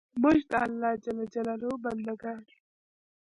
موږ 0.21 0.39
د 0.51 0.53
الله 0.63 0.91
ج 1.03 1.05
بندګان 1.93 2.41
یو 2.51 2.59